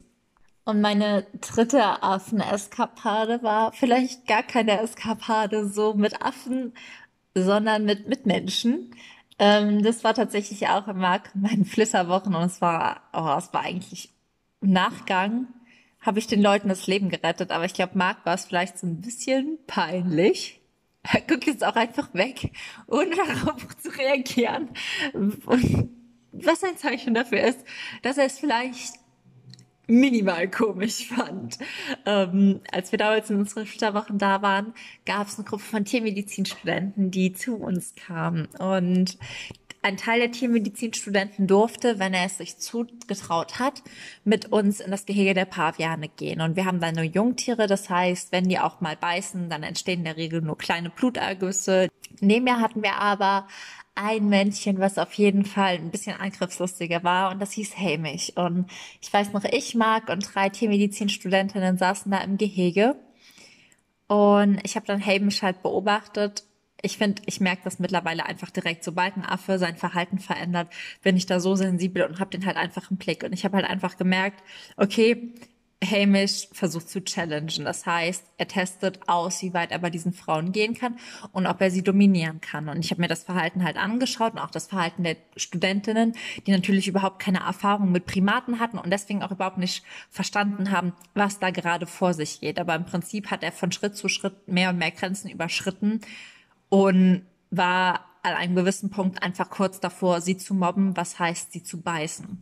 Und 0.66 0.82
meine 0.82 1.26
dritte 1.42 2.04
Affen-Eskapade 2.04 3.42
war 3.42 3.72
vielleicht 3.74 4.28
gar 4.28 4.44
keine 4.44 4.80
Eskapade 4.80 5.68
so 5.68 5.96
mit 5.96 6.22
Affen, 6.22 6.74
sondern 7.34 7.86
mit 7.86 8.08
Mitmenschen. 8.08 8.94
Ähm, 9.40 9.82
das 9.82 10.04
war 10.04 10.14
tatsächlich 10.14 10.68
auch 10.68 10.88
im 10.88 11.00
Markt 11.00 11.36
meinen 11.36 11.66
Flitterwochen 11.66 12.36
und 12.36 12.44
es 12.44 12.62
war, 12.62 13.02
oh, 13.14 13.36
es 13.38 13.52
war 13.54 13.62
eigentlich 13.62 14.14
Nachgang 14.62 15.48
habe 16.02 16.20
ich 16.20 16.28
den 16.28 16.42
Leuten 16.42 16.70
das 16.70 16.88
Leben 16.88 17.10
gerettet, 17.10 17.52
aber 17.52 17.66
ich 17.66 17.74
glaube, 17.74 17.98
Marc 17.98 18.26
war 18.26 18.34
es 18.34 18.46
vielleicht 18.46 18.78
so 18.78 18.88
ein 18.88 19.02
bisschen 19.02 19.58
peinlich. 19.68 20.56
Er 21.02 21.22
guckt 21.22 21.46
jetzt 21.46 21.64
auch 21.64 21.78
einfach 21.78 22.14
weg, 22.14 22.52
ohne 22.86 23.16
darauf 23.16 23.66
zu 23.82 23.88
reagieren. 23.90 24.68
Und 25.14 25.42
was 26.34 26.62
ein 26.62 26.76
Zeichen 26.76 27.14
dafür 27.14 27.42
ist, 27.42 27.64
dass 28.02 28.18
er 28.18 28.26
es 28.26 28.38
vielleicht 28.38 28.96
minimal 29.88 30.50
komisch 30.50 31.08
fand. 31.08 31.58
Ähm, 32.06 32.62
als 32.72 32.92
wir 32.92 33.00
damals 33.00 33.30
in 33.30 33.38
unseren 33.38 33.66
Flitterwochen 33.66 34.18
da 34.18 34.42
waren, 34.42 34.74
gab 35.06 35.28
es 35.28 35.38
eine 35.38 35.46
Gruppe 35.46 35.64
von 35.64 35.86
Tiermedizinstudenten, 35.86 37.12
die 37.12 37.34
zu 37.34 37.56
uns 37.56 37.96
kamen. 37.96 38.48
Und 38.60 39.18
ein 39.82 39.98
Teil 39.98 40.20
der 40.20 40.32
Tiermedizinstudenten 40.32 41.48
durfte, 41.48 42.00
wenn 42.00 42.14
er 42.14 42.26
es 42.26 42.38
sich 42.38 42.58
zugetraut 42.58 43.60
hat, 43.60 43.82
mit 44.24 44.52
uns 44.52 44.80
in 44.80 44.92
das 44.92 45.06
Gehege 45.06 45.34
der 45.34 45.46
Paviane 45.46 46.10
gehen. 46.10 46.42
Und 46.42 46.56
wir 46.56 46.66
haben 46.66 46.82
dann 46.82 46.96
nur 46.96 47.06
Jungtiere, 47.06 47.68
das 47.68 47.90
heißt, 47.90 48.32
wenn 48.32 48.50
die 48.50 48.60
auch 48.60 48.82
mal 48.82 48.98
beißen, 48.98 49.50
dann 49.50 49.64
entstehen 49.64 50.00
in 50.00 50.06
der 50.06 50.18
Regel 50.18 50.42
nur 50.42 50.58
kleine 50.58 50.90
Blutergüsse. 50.90 51.90
Nebenher 52.20 52.60
hatten 52.60 52.84
wir 52.84 52.96
aber 52.96 53.48
ein 53.96 54.30
Männchen, 54.30 54.80
was 54.80 54.98
auf 54.98 55.14
jeden 55.14 55.46
Fall 55.46 55.76
ein 55.76 55.92
bisschen 55.92 56.20
angriffslustiger 56.20 57.04
war 57.04 57.32
und 57.32 57.40
das 57.40 57.52
hieß 57.52 57.78
Hamish. 57.78 58.32
Und 58.36 58.70
ich 59.02 59.12
weiß 59.12 59.34
noch, 59.34 59.44
ich 59.44 59.76
mag 59.76 60.10
und 60.10 60.34
drei 60.34 60.50
Tiermedizinstudentinnen 60.50 61.78
saßen 61.78 62.12
da 62.12 62.20
im 62.20 62.38
Gehege 62.38 62.96
und 64.08 64.60
ich 64.64 64.76
habe 64.76 64.86
dann 64.86 65.06
Hamish 65.06 65.42
halt 65.42 65.62
beobachtet 65.62 66.44
ich 66.82 66.98
finde, 66.98 67.22
ich 67.26 67.40
merke 67.40 67.64
das 67.64 67.80
mittlerweile 67.80 68.26
einfach 68.26 68.50
direkt, 68.50 68.84
sobald 68.84 69.18
ein 69.18 69.26
Affe 69.26 69.60
sein 69.60 69.76
Verhalten 69.76 70.20
verändert, 70.20 70.70
bin 71.02 71.18
ich 71.18 71.26
da 71.26 71.40
so 71.40 71.56
sensibel 71.56 72.04
und 72.04 72.20
habe 72.20 72.32
den 72.32 72.46
halt 72.46 72.58
einfach 72.58 72.92
im 72.92 72.98
Blick. 72.98 73.24
Und 73.24 73.34
ich 73.34 73.44
habe 73.46 73.58
halt 73.58 73.66
einfach 73.66 73.98
gemerkt, 73.98 74.44
okay, 74.78 75.34
Hamish 75.84 76.50
versucht 76.52 76.90
zu 76.90 77.02
challengen. 77.02 77.64
Das 77.64 77.86
heißt, 77.86 78.24
er 78.38 78.48
testet 78.48 79.00
aus, 79.08 79.42
wie 79.42 79.54
weit 79.54 79.72
er 79.72 79.80
bei 79.80 79.90
diesen 79.90 80.12
Frauen 80.12 80.52
gehen 80.52 80.74
kann 80.74 80.98
und 81.32 81.48
ob 81.48 81.62
er 81.62 81.72
sie 81.72 81.84
dominieren 81.84 82.42
kann. 82.42 82.68
Und 82.68 82.84
ich 82.84 82.92
habe 82.92 83.02
mir 83.02 83.08
das 83.08 83.24
Verhalten 83.24 83.64
halt 83.64 83.78
angeschaut 83.78 84.34
und 84.34 84.40
auch 84.40 84.52
das 84.52 84.68
Verhalten 84.68 85.04
der 85.04 85.16
Studentinnen, 85.38 86.16
die 86.46 86.52
natürlich 86.52 86.88
überhaupt 86.90 87.20
keine 87.20 87.40
Erfahrung 87.40 87.92
mit 87.92 88.06
Primaten 88.06 88.60
hatten 88.60 88.78
und 88.78 88.90
deswegen 88.92 89.24
auch 89.24 89.32
überhaupt 89.32 89.58
nicht 89.58 89.84
verstanden 90.10 90.72
haben, 90.72 90.94
was 91.14 91.40
da 91.40 91.50
gerade 91.50 91.86
vor 91.86 92.14
sich 92.14 92.42
geht. 92.42 92.60
Aber 92.60 92.76
im 92.76 92.86
Prinzip 92.86 93.32
hat 93.32 93.44
er 93.44 93.54
von 93.54 93.72
Schritt 93.72 93.96
zu 93.96 94.10
Schritt 94.10 94.50
mehr 94.50 94.72
und 94.72 94.78
mehr 94.78 94.92
Grenzen 94.92 95.30
überschritten 95.30 96.02
und 96.70 97.26
war 97.52 98.06
an 98.22 98.34
einem 98.34 98.56
gewissen 98.56 98.90
Punkt 98.90 99.24
einfach 99.24 99.50
kurz 99.50 99.80
davor, 99.80 100.22
sie 100.22 100.38
zu 100.38 100.54
mobben, 100.54 100.96
was 100.96 101.20
heißt, 101.20 101.52
sie 101.52 101.64
zu 101.64 101.82
beißen. 101.82 102.42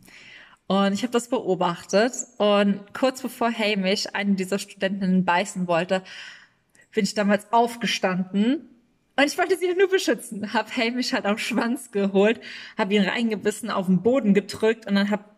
Und 0.66 0.92
ich 0.92 1.02
habe 1.02 1.12
das 1.12 1.28
beobachtet 1.28 2.12
und 2.36 2.92
kurz 2.92 3.22
bevor 3.22 3.50
Hamish 3.50 4.06
einen 4.12 4.36
dieser 4.36 4.58
Studentinnen 4.58 5.24
beißen 5.24 5.66
wollte, 5.66 6.02
bin 6.92 7.04
ich 7.04 7.14
damals 7.14 7.52
aufgestanden 7.52 8.68
und 9.16 9.24
ich 9.24 9.36
wollte 9.38 9.56
sie 9.56 9.74
nur 9.74 9.88
beschützen. 9.88 10.52
Hab 10.52 10.76
Hamish 10.76 11.12
halt 11.12 11.24
am 11.24 11.38
Schwanz 11.38 11.90
geholt, 11.90 12.40
habe 12.76 12.94
ihn 12.94 13.02
reingebissen, 13.02 13.70
auf 13.70 13.86
den 13.86 14.02
Boden 14.02 14.34
gedrückt 14.34 14.86
und 14.86 14.94
dann 14.94 15.10
hab 15.10 15.37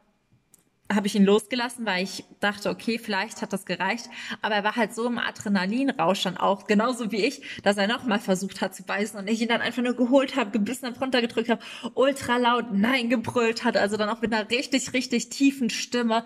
habe 0.92 1.06
ich 1.06 1.14
ihn 1.14 1.24
losgelassen, 1.24 1.86
weil 1.86 2.02
ich 2.02 2.24
dachte, 2.40 2.68
okay, 2.68 2.98
vielleicht 2.98 3.42
hat 3.42 3.52
das 3.52 3.64
gereicht. 3.64 4.10
Aber 4.42 4.56
er 4.56 4.64
war 4.64 4.76
halt 4.76 4.94
so 4.94 5.06
im 5.06 5.18
Adrenalinrausch 5.18 6.22
dann 6.22 6.36
auch, 6.36 6.66
genauso 6.66 7.12
wie 7.12 7.24
ich, 7.24 7.42
dass 7.62 7.76
er 7.76 7.86
nochmal 7.86 8.18
versucht 8.18 8.60
hat 8.60 8.74
zu 8.74 8.82
beißen 8.82 9.18
und 9.18 9.28
ich 9.28 9.40
ihn 9.40 9.48
dann 9.48 9.60
einfach 9.60 9.82
nur 9.82 9.94
geholt 9.94 10.36
habe, 10.36 10.50
gebissen 10.50 10.86
habe, 10.86 10.98
runtergedrückt 10.98 11.48
habe, 11.48 11.62
ultra 11.94 12.36
laut 12.36 12.72
Nein 12.72 13.08
gebrüllt 13.08 13.64
hat, 13.64 13.76
also 13.76 13.96
dann 13.96 14.08
auch 14.08 14.20
mit 14.20 14.32
einer 14.32 14.50
richtig, 14.50 14.92
richtig 14.92 15.28
tiefen 15.28 15.70
Stimme. 15.70 16.24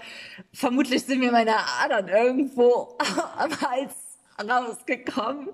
Vermutlich 0.52 1.04
sind 1.04 1.20
mir 1.20 1.32
meine 1.32 1.56
Adern 1.82 2.08
irgendwo 2.08 2.96
am 3.36 3.50
Hals 3.60 3.94
rausgekommen. 4.42 5.48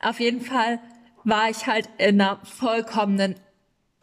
Auf 0.00 0.20
jeden 0.20 0.42
Fall 0.42 0.80
war 1.24 1.48
ich 1.48 1.66
halt 1.66 1.88
in 1.98 2.20
einer 2.20 2.40
vollkommenen 2.44 3.36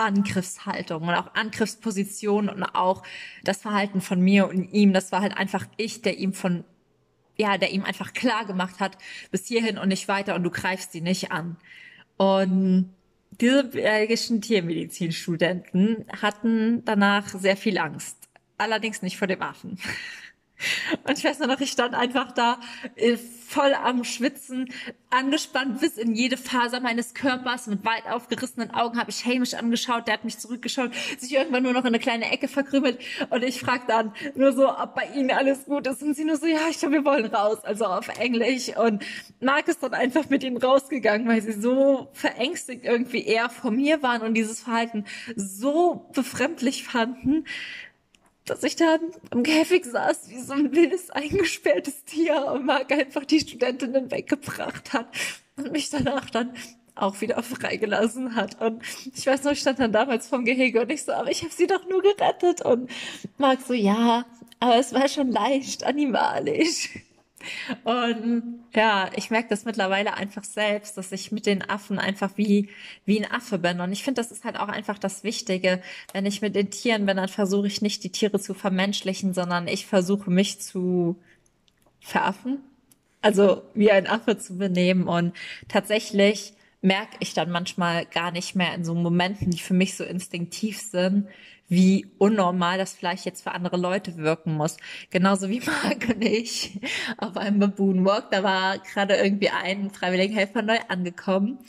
Angriffshaltung 0.02 1.04
und 1.04 1.14
auch 1.14 1.34
Angriffsposition 1.36 2.50
und 2.50 2.64
auch 2.64 3.04
das 3.44 3.62
Verhalten 3.62 4.02
von 4.02 4.20
mir 4.20 4.48
und 4.50 4.72
ihm. 4.74 4.94
Das 4.94 5.12
war 5.12 5.22
halt 5.22 5.38
einfach 5.38 5.66
ich, 5.78 6.02
der 6.02 6.18
ihm 6.18 6.34
von, 6.34 6.64
ja, 7.38 7.58
der 7.58 7.72
ihm 7.72 7.84
einfach 7.84 8.14
klar 8.14 8.46
gemacht 8.46 8.80
hat, 8.80 8.98
bis 9.32 9.48
hierhin 9.48 9.78
und 9.78 9.90
nicht 9.90 10.08
weiter 10.08 10.36
und 10.36 10.44
du 10.44 10.50
greifst 10.50 10.92
sie 10.92 11.02
nicht 11.02 11.32
an. 11.32 11.58
Und 12.18 12.94
diese 13.40 13.64
belgischen 13.64 14.42
Tiermedizinstudenten 14.42 16.06
hatten 16.22 16.84
danach 16.86 17.28
sehr 17.30 17.58
viel 17.58 17.78
Angst. 17.78 18.18
Allerdings 18.58 19.02
nicht 19.02 19.18
vor 19.18 19.28
dem 19.28 19.42
Affen. 19.42 19.80
Und 21.04 21.18
ich 21.18 21.24
weiß 21.24 21.40
nur 21.40 21.48
noch, 21.48 21.60
ich 21.60 21.72
stand 21.72 21.94
einfach 21.94 22.32
da 22.32 22.60
äh, 22.96 23.18
voll 23.52 23.74
am 23.74 24.04
Schwitzen, 24.04 24.70
angespannt 25.10 25.82
bis 25.82 25.98
in 25.98 26.16
jede 26.16 26.38
Faser 26.38 26.80
meines 26.80 27.14
Körpers, 27.14 27.68
mit 27.68 27.84
weit 27.84 28.06
aufgerissenen 28.08 28.72
Augen 28.72 28.98
habe 28.98 29.10
ich 29.10 29.26
Hamish 29.26 29.54
angeschaut, 29.54 30.08
der 30.08 30.14
hat 30.14 30.24
mich 30.24 30.38
zurückgeschaut, 30.38 30.92
sich 31.20 31.34
irgendwann 31.34 31.64
nur 31.64 31.74
noch 31.74 31.82
in 31.82 31.88
eine 31.88 32.00
kleine 32.00 32.32
Ecke 32.32 32.48
verkrümelt 32.48 33.00
und 33.30 33.44
ich 33.44 33.60
frag 33.60 33.88
dann 33.88 34.14
nur 34.36 34.54
so, 34.54 34.70
ob 34.70 34.96
bei 34.96 35.08
ihnen 35.16 35.32
alles 35.32 35.66
gut 35.66 35.86
ist. 35.88 36.02
Und 36.02 36.16
sie 36.16 36.24
nur 36.24 36.38
so, 36.38 36.48
ja, 36.48 36.70
ich 36.70 36.80
glaube, 36.80 36.96
wir 36.96 37.06
wollen 37.06 37.26
raus, 37.26 37.64
also 37.64 37.86
auf 37.86 38.08
Englisch. 38.20 38.76
Und 38.78 39.04
Mark 39.42 39.68
ist 39.68 39.84
dann 39.84 39.94
einfach 39.94 40.30
mit 40.30 40.44
ihnen 40.44 40.58
rausgegangen, 40.58 41.28
weil 41.28 41.42
sie 41.42 41.54
so 41.54 42.08
verängstigt 42.14 42.86
irgendwie 42.86 43.26
eher 43.26 43.50
vor 43.50 43.72
mir 43.72 44.02
waren 44.02 44.22
und 44.22 44.34
dieses 44.34 44.62
Verhalten 44.62 45.06
so 45.36 46.10
befremdlich 46.14 46.86
fanden, 46.86 47.46
dass 48.52 48.64
ich 48.64 48.76
dann 48.76 49.00
im 49.32 49.44
Käfig 49.44 49.86
saß 49.86 50.30
wie 50.30 50.42
so 50.42 50.52
ein 50.52 50.74
wildes 50.74 51.10
eingesperrtes 51.10 52.04
Tier 52.04 52.48
und 52.48 52.66
Marc 52.66 52.92
einfach 52.92 53.24
die 53.24 53.40
Studentinnen 53.40 54.12
weggebracht 54.12 54.92
hat 54.92 55.08
und 55.56 55.72
mich 55.72 55.90
danach 55.90 56.30
dann 56.30 56.54
auch 56.96 57.22
wieder 57.22 57.42
freigelassen 57.42 58.36
hat. 58.36 58.60
Und 58.60 58.84
ich 59.16 59.26
weiß 59.26 59.46
noch, 59.46 59.54
ich 59.54 59.62
stand 59.62 59.80
dann 59.80 59.94
damals 59.94 60.28
vom 60.28 60.44
Gehege 60.44 60.82
und 60.82 60.92
ich 60.92 61.04
so, 61.04 61.14
aber 61.14 61.32
ich 61.32 61.44
habe 61.44 61.54
sie 61.54 61.66
doch 61.66 61.88
nur 61.88 62.02
gerettet. 62.02 62.62
Und 62.62 62.92
Marc 63.38 63.62
so, 63.62 63.74
ja, 63.74 64.26
aber 64.60 64.76
es 64.76 64.94
war 64.94 65.08
schon 65.08 65.32
leicht 65.32 65.86
animalisch. 65.86 66.90
Und 67.84 68.64
ja, 68.74 69.10
ich 69.16 69.30
merke 69.30 69.50
das 69.50 69.66
mittlerweile 69.66 70.16
einfach 70.16 70.44
selbst, 70.44 70.98
dass 70.98 71.12
ich 71.12 71.32
mit 71.32 71.46
den 71.46 71.68
Affen 71.68 72.00
einfach 72.00 72.32
wie, 72.36 72.70
wie 73.06 73.24
ein 73.24 73.32
Affe 73.32 73.58
bin. 73.58 73.80
Und 73.80 73.92
ich 73.92 74.04
finde, 74.04 74.22
das 74.22 74.32
ist 74.32 74.44
halt 74.44 74.58
auch 74.60 74.68
einfach 74.68 74.98
das 74.98 75.24
Wichtige. 75.24 75.82
Wenn 76.14 76.26
ich 76.26 76.42
mit 76.42 76.56
den 76.56 76.72
Tieren 76.72 77.06
bin, 77.06 77.18
dann 77.18 77.30
versuche 77.30 77.68
ich 77.68 77.82
nicht, 77.82 78.04
die 78.04 78.12
Tiere 78.12 78.40
zu 78.40 78.54
vermenschlichen, 78.54 79.34
sondern 79.34 79.68
ich 79.68 79.86
versuche 79.86 80.30
mich 80.30 80.60
zu 80.60 81.18
veraffen. 82.00 82.60
Also 83.22 83.62
wie 83.74 83.92
ein 83.92 84.08
Affe 84.08 84.38
zu 84.38 84.58
benehmen. 84.58 85.08
Und 85.08 85.34
tatsächlich 85.68 86.54
merke 86.82 87.18
ich 87.20 87.34
dann 87.34 87.52
manchmal 87.52 88.06
gar 88.06 88.32
nicht 88.32 88.56
mehr 88.56 88.74
in 88.74 88.84
so 88.84 88.96
Momenten, 88.96 89.52
die 89.52 89.60
für 89.60 89.74
mich 89.74 89.96
so 89.96 90.04
instinktiv 90.04 90.80
sind, 90.80 91.28
wie 91.72 92.08
unnormal 92.18 92.78
das 92.78 92.94
vielleicht 92.94 93.24
jetzt 93.24 93.44
für 93.44 93.54
andere 93.54 93.78
Leute 93.78 94.18
wirken 94.18 94.56
muss. 94.56 94.76
Genauso 95.10 95.48
wie 95.48 95.62
Marc 95.66 96.10
und 96.10 96.22
ich 96.22 96.82
auf 97.18 97.38
einem 97.38 97.60
Baboon 97.60 98.04
Walk. 98.04 98.30
Da 98.32 98.44
war 98.44 98.80
gerade 98.80 99.16
irgendwie 99.16 99.52
ein 99.52 99.90
freiwilliger 99.90 100.36
Helfer 100.36 100.64
neu 100.64 100.80
angekommen. 100.90 101.60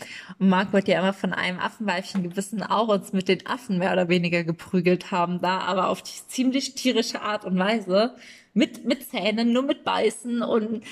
Und 0.40 0.48
Marc 0.48 0.72
wurde 0.72 0.90
ja 0.90 0.98
immer 0.98 1.12
von 1.12 1.32
einem 1.32 1.60
Affenweibchen 1.60 2.24
gewissen 2.24 2.64
auch 2.64 2.88
uns 2.88 3.12
mit 3.12 3.28
den 3.28 3.46
Affen 3.46 3.78
mehr 3.78 3.92
oder 3.92 4.08
weniger 4.08 4.42
geprügelt 4.42 5.12
haben 5.12 5.40
da, 5.40 5.58
aber 5.58 5.88
auf 5.88 6.02
die 6.02 6.26
ziemlich 6.26 6.74
tierische 6.74 7.22
Art 7.22 7.44
und 7.44 7.56
Weise. 7.56 8.16
Mit, 8.54 8.84
mit 8.84 9.08
Zähnen, 9.08 9.52
nur 9.52 9.62
mit 9.62 9.82
Beißen 9.82 10.42
und 10.42 10.84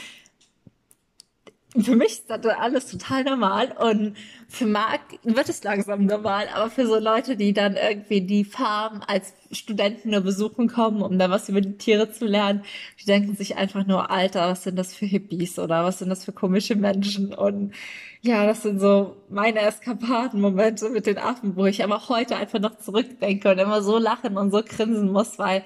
für 1.79 1.95
mich 1.95 2.09
ist 2.09 2.31
das 2.31 2.45
alles 2.47 2.87
total 2.91 3.23
normal 3.23 3.73
und 3.79 4.17
für 4.49 4.67
Marc 4.67 5.01
wird 5.23 5.49
es 5.49 5.63
langsam 5.63 6.05
normal, 6.05 6.49
aber 6.53 6.69
für 6.69 6.87
so 6.87 6.99
Leute, 6.99 7.37
die 7.37 7.53
dann 7.53 7.77
irgendwie 7.77 8.23
die 8.23 8.45
Farm 8.45 9.03
als 9.07 9.33
Studenten 9.53 10.11
nur 10.11 10.21
besuchen 10.21 10.69
kommen, 10.69 11.01
um 11.01 11.19
da 11.19 11.31
was 11.31 11.49
über 11.49 11.61
die 11.61 11.79
Tiere 11.79 12.11
zu 12.11 12.27
lernen, 12.27 12.65
die 13.01 13.07
denken 13.07 13.37
sich 13.37 13.57
einfach 13.57 13.87
nur, 13.87 14.11
Alter, 14.11 14.49
was 14.49 14.65
sind 14.65 14.77
das 14.77 14.95
für 14.95 15.07
Hippies 15.07 15.59
oder 15.61 15.85
was 15.85 16.01
sind 16.01 16.09
das 16.09 16.25
für 16.25 16.33
komische 16.33 16.75
Menschen? 16.75 17.33
Und 17.33 17.73
ja, 18.21 18.47
das 18.47 18.63
sind 18.63 18.81
so 18.81 19.17
meine 19.29 19.61
Eskapaden-Momente 19.61 20.91
mit 20.91 21.07
den 21.07 21.19
Affen, 21.19 21.55
wo 21.55 21.67
ich 21.67 21.85
aber 21.85 22.09
heute 22.09 22.37
einfach 22.37 22.59
noch 22.59 22.79
zurückdenke 22.79 23.51
und 23.51 23.59
immer 23.59 23.83
so 23.83 23.99
lachen 23.99 24.37
und 24.37 24.51
so 24.51 24.63
grinsen 24.63 25.13
muss, 25.13 25.39
weil 25.39 25.65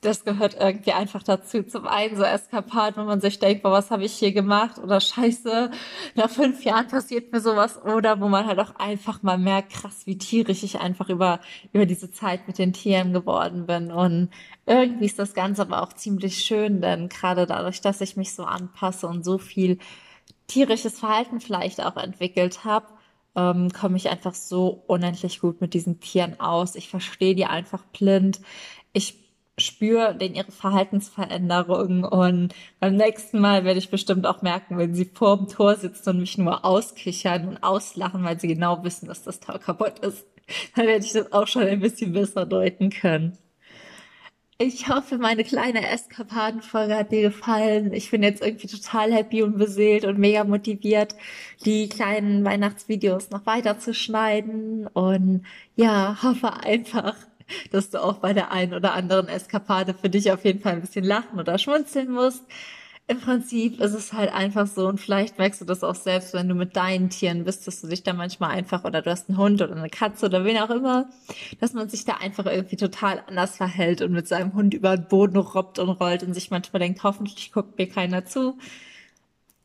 das 0.00 0.24
gehört 0.24 0.56
irgendwie 0.58 0.92
einfach 0.92 1.22
dazu. 1.22 1.62
Zum 1.62 1.86
einen 1.86 2.16
so 2.16 2.22
Eskapaden, 2.22 2.96
wenn 2.96 3.06
man 3.06 3.20
sich 3.20 3.38
denkt, 3.38 3.62
boah, 3.62 3.72
was 3.72 3.90
habe 3.90 4.04
ich 4.04 4.12
hier 4.12 4.32
gemacht? 4.32 4.78
Oder 4.78 5.00
scheiße, 5.00 5.70
nach 6.14 6.30
fünf 6.30 6.64
Jahren 6.64 6.88
passiert 6.88 7.32
mir 7.32 7.40
sowas. 7.40 7.82
Oder 7.84 8.20
wo 8.20 8.28
man 8.28 8.46
halt 8.46 8.58
auch 8.58 8.76
einfach 8.76 9.22
mal 9.22 9.38
merkt, 9.38 9.72
krass, 9.72 10.02
wie 10.06 10.18
tierisch 10.18 10.62
ich 10.62 10.80
einfach 10.80 11.08
über, 11.08 11.40
über 11.72 11.86
diese 11.86 12.10
Zeit 12.10 12.46
mit 12.46 12.58
den 12.58 12.72
Tieren 12.72 13.12
geworden 13.12 13.66
bin. 13.66 13.90
Und 13.90 14.30
irgendwie 14.66 15.06
ist 15.06 15.18
das 15.18 15.34
Ganze 15.34 15.62
aber 15.62 15.82
auch 15.82 15.92
ziemlich 15.92 16.38
schön, 16.44 16.80
denn 16.80 17.08
gerade 17.08 17.46
dadurch, 17.46 17.80
dass 17.80 18.00
ich 18.00 18.16
mich 18.16 18.34
so 18.34 18.44
anpasse 18.44 19.06
und 19.06 19.24
so 19.24 19.38
viel 19.38 19.78
tierisches 20.46 20.98
Verhalten 20.98 21.40
vielleicht 21.40 21.82
auch 21.82 21.96
entwickelt 21.96 22.64
habe, 22.64 22.86
ähm, 23.36 23.70
komme 23.70 23.96
ich 23.96 24.08
einfach 24.08 24.34
so 24.34 24.82
unendlich 24.86 25.40
gut 25.40 25.60
mit 25.60 25.74
diesen 25.74 26.00
Tieren 26.00 26.40
aus. 26.40 26.74
Ich 26.74 26.88
verstehe 26.88 27.34
die 27.34 27.44
einfach 27.44 27.84
blind. 27.86 28.40
Ich 28.92 29.25
spüre 29.58 30.14
den 30.14 30.34
ihre 30.34 30.52
Verhaltensveränderungen 30.52 32.04
und 32.04 32.54
beim 32.78 32.96
nächsten 32.96 33.40
Mal 33.40 33.64
werde 33.64 33.78
ich 33.78 33.90
bestimmt 33.90 34.26
auch 34.26 34.42
merken, 34.42 34.76
wenn 34.76 34.94
sie 34.94 35.06
vor 35.06 35.38
dem 35.38 35.48
Tor 35.48 35.76
sitzen 35.76 36.10
und 36.10 36.20
mich 36.20 36.36
nur 36.36 36.64
auskichern 36.64 37.48
und 37.48 37.62
auslachen, 37.62 38.22
weil 38.24 38.38
sie 38.38 38.48
genau 38.48 38.84
wissen, 38.84 39.08
dass 39.08 39.22
das 39.22 39.40
Tor 39.40 39.58
kaputt 39.58 39.98
ist, 40.00 40.26
dann 40.74 40.86
werde 40.86 41.04
ich 41.04 41.12
das 41.12 41.32
auch 41.32 41.46
schon 41.46 41.62
ein 41.62 41.80
bisschen 41.80 42.12
besser 42.12 42.44
deuten 42.44 42.90
können. 42.90 43.38
Ich 44.58 44.88
hoffe, 44.88 45.18
meine 45.18 45.44
kleine 45.44 45.86
Eskapadenfolge 45.86 46.96
hat 46.96 47.12
dir 47.12 47.20
gefallen. 47.20 47.92
Ich 47.92 48.10
bin 48.10 48.22
jetzt 48.22 48.42
irgendwie 48.42 48.68
total 48.68 49.12
happy 49.12 49.42
und 49.42 49.58
beseelt 49.58 50.06
und 50.06 50.18
mega 50.18 50.44
motiviert, 50.44 51.14
die 51.66 51.90
kleinen 51.90 52.42
Weihnachtsvideos 52.42 53.30
noch 53.30 53.44
weiter 53.44 53.78
zu 53.78 53.92
schneiden 53.92 54.86
und 54.86 55.44
ja, 55.76 56.22
hoffe 56.22 56.54
einfach, 56.54 57.16
dass 57.70 57.90
du 57.90 58.02
auch 58.02 58.18
bei 58.18 58.32
der 58.32 58.52
einen 58.52 58.74
oder 58.74 58.94
anderen 58.94 59.28
Eskapade 59.28 59.94
für 59.94 60.10
dich 60.10 60.32
auf 60.32 60.44
jeden 60.44 60.60
Fall 60.60 60.72
ein 60.74 60.80
bisschen 60.80 61.04
lachen 61.04 61.38
oder 61.38 61.58
schmunzeln 61.58 62.10
musst. 62.10 62.44
Im 63.08 63.20
Prinzip 63.20 63.80
ist 63.80 63.94
es 63.94 64.12
halt 64.12 64.32
einfach 64.32 64.66
so 64.66 64.88
und 64.88 65.00
vielleicht 65.00 65.38
merkst 65.38 65.60
du 65.60 65.64
das 65.64 65.84
auch 65.84 65.94
selbst, 65.94 66.34
wenn 66.34 66.48
du 66.48 66.56
mit 66.56 66.74
deinen 66.74 67.08
Tieren 67.08 67.44
bist, 67.44 67.64
dass 67.68 67.80
du 67.80 67.86
dich 67.86 68.02
da 68.02 68.12
manchmal 68.12 68.50
einfach 68.50 68.82
oder 68.82 69.00
du 69.00 69.10
hast 69.10 69.28
einen 69.28 69.38
Hund 69.38 69.62
oder 69.62 69.76
eine 69.76 69.88
Katze 69.88 70.26
oder 70.26 70.44
wen 70.44 70.58
auch 70.58 70.70
immer, 70.70 71.08
dass 71.60 71.72
man 71.72 71.88
sich 71.88 72.04
da 72.04 72.14
einfach 72.14 72.46
irgendwie 72.46 72.74
total 72.74 73.22
anders 73.28 73.56
verhält 73.58 74.02
und 74.02 74.10
mit 74.10 74.26
seinem 74.26 74.54
Hund 74.54 74.74
über 74.74 74.96
den 74.96 75.06
Boden 75.06 75.36
robbt 75.36 75.78
und 75.78 75.88
rollt 75.88 76.24
und 76.24 76.34
sich 76.34 76.50
manchmal 76.50 76.80
denkt, 76.80 77.04
hoffentlich 77.04 77.52
guckt 77.52 77.78
mir 77.78 77.88
keiner 77.88 78.24
zu 78.24 78.58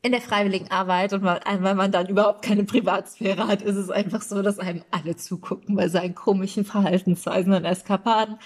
in 0.04 0.12
der 0.12 0.22
freiwilligen 0.22 0.72
Arbeit 0.72 1.14
und 1.14 1.24
weil 1.24 1.76
man 1.76 1.92
dann 1.92 2.08
überhaupt 2.08 2.42
keine 2.44 2.64
Privatsphäre 2.64 3.48
hat, 3.48 3.62
ist 3.62 3.76
es 3.76 3.92
einfach 3.92 4.22
so, 4.22 4.42
dass 4.42 4.58
einem 4.58 4.84
alle 4.90 5.16
zugucken 5.16 5.76
bei 5.76 5.90
seinen 5.90 6.16
komischen 6.16 6.66
Verhaltensweisen 6.66 7.54
und 7.54 7.66
Eskapaden. 7.66 8.40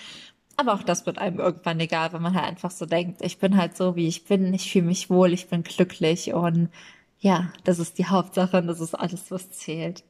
Aber 0.57 0.73
auch 0.73 0.83
das 0.83 1.05
wird 1.05 1.17
einem 1.17 1.39
irgendwann 1.39 1.79
egal, 1.79 2.13
wenn 2.13 2.21
man 2.21 2.33
halt 2.35 2.45
einfach 2.45 2.71
so 2.71 2.85
denkt, 2.85 3.21
ich 3.21 3.39
bin 3.39 3.57
halt 3.57 3.75
so, 3.77 3.95
wie 3.95 4.07
ich 4.07 4.25
bin, 4.25 4.53
ich 4.53 4.71
fühle 4.71 4.85
mich 4.85 5.09
wohl, 5.09 5.33
ich 5.33 5.47
bin 5.47 5.63
glücklich 5.63 6.33
und 6.33 6.69
ja, 7.19 7.51
das 7.63 7.79
ist 7.79 7.97
die 7.97 8.05
Hauptsache 8.05 8.57
und 8.57 8.67
das 8.67 8.79
ist 8.81 8.93
alles, 8.93 9.31
was 9.31 9.51
zählt. 9.51 10.03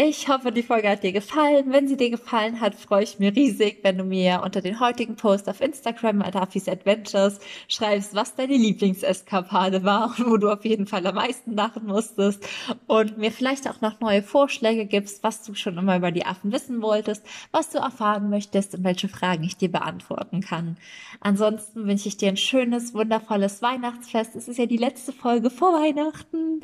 Ich 0.00 0.28
hoffe, 0.28 0.52
die 0.52 0.62
Folge 0.62 0.88
hat 0.88 1.02
dir 1.02 1.10
gefallen. 1.10 1.72
Wenn 1.72 1.88
sie 1.88 1.96
dir 1.96 2.10
gefallen 2.10 2.60
hat, 2.60 2.76
freue 2.76 3.02
ich 3.02 3.18
mich 3.18 3.34
riesig, 3.34 3.80
wenn 3.82 3.98
du 3.98 4.04
mir 4.04 4.42
unter 4.44 4.60
den 4.60 4.78
heutigen 4.78 5.16
Post 5.16 5.48
auf 5.48 5.60
Instagram 5.60 6.22
at 6.22 6.36
Afis 6.36 6.68
Adventures 6.68 7.40
schreibst, 7.66 8.14
was 8.14 8.36
deine 8.36 8.56
Lieblingseskapade 8.56 9.82
war 9.82 10.14
und 10.16 10.30
wo 10.30 10.36
du 10.36 10.52
auf 10.52 10.64
jeden 10.64 10.86
Fall 10.86 11.04
am 11.04 11.16
meisten 11.16 11.56
lachen 11.56 11.86
musstest 11.86 12.48
und 12.86 13.18
mir 13.18 13.32
vielleicht 13.32 13.68
auch 13.68 13.80
noch 13.80 13.98
neue 13.98 14.22
Vorschläge 14.22 14.86
gibst, 14.86 15.24
was 15.24 15.42
du 15.42 15.56
schon 15.56 15.76
immer 15.76 15.96
über 15.96 16.12
die 16.12 16.24
Affen 16.24 16.52
wissen 16.52 16.80
wolltest, 16.80 17.26
was 17.50 17.70
du 17.70 17.78
erfahren 17.78 18.30
möchtest 18.30 18.76
und 18.76 18.84
welche 18.84 19.08
Fragen 19.08 19.42
ich 19.42 19.56
dir 19.56 19.72
beantworten 19.72 20.42
kann. 20.42 20.76
Ansonsten 21.18 21.88
wünsche 21.88 22.06
ich 22.06 22.16
dir 22.16 22.28
ein 22.28 22.36
schönes, 22.36 22.94
wundervolles 22.94 23.62
Weihnachtsfest. 23.62 24.36
Es 24.36 24.46
ist 24.46 24.58
ja 24.58 24.66
die 24.66 24.76
letzte 24.76 25.12
Folge 25.12 25.50
vor 25.50 25.72
Weihnachten 25.72 26.60